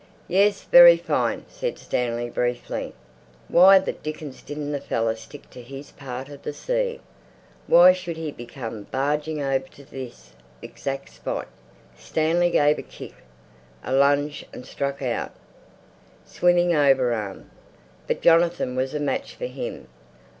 "Yes, 0.27 0.63
very 0.63 0.97
fine!" 0.97 1.45
said 1.47 1.77
Stanley 1.77 2.27
briefly. 2.27 2.95
Why 3.47 3.77
the 3.77 3.91
dickens 3.93 4.41
didn't 4.41 4.71
the 4.71 4.81
fellow 4.81 5.13
stick 5.13 5.47
to 5.51 5.61
his 5.61 5.91
part 5.91 6.27
of 6.27 6.41
the 6.41 6.53
sea? 6.53 7.01
Why 7.67 7.93
should 7.93 8.17
he 8.17 8.31
come 8.47 8.87
barging 8.89 9.43
over 9.43 9.67
to 9.67 9.85
this 9.85 10.31
exact 10.63 11.09
spot? 11.11 11.47
Stanley 11.95 12.49
gave 12.49 12.79
a 12.79 12.81
kick, 12.81 13.13
a 13.83 13.93
lunge 13.93 14.43
and 14.51 14.65
struck 14.65 15.03
out, 15.03 15.33
swimming 16.25 16.71
overarm. 16.71 17.51
But 18.07 18.21
Jonathan 18.23 18.75
was 18.75 18.95
a 18.95 18.99
match 18.99 19.35
for 19.35 19.45
him. 19.45 19.87